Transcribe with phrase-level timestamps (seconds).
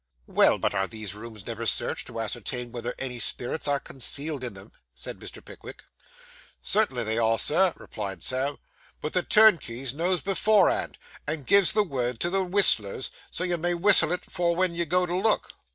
[0.25, 4.55] 'Well, but are these rooms never searched to ascertain whether any spirits are concealed in
[4.55, 5.45] them?' said Mr.
[5.45, 5.83] Pickwick.
[6.63, 8.57] 'Cert'nly they are, Sir,' replied Sam;
[8.99, 13.75] 'but the turnkeys knows beforehand, and gives the word to the wistlers, and you may
[13.75, 15.51] wistle for it wen you go to look.